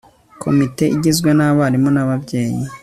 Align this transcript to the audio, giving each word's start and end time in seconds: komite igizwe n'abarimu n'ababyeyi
komite 0.43 0.83
igizwe 0.95 1.29
n'abarimu 1.37 1.89
n'ababyeyi 1.91 2.63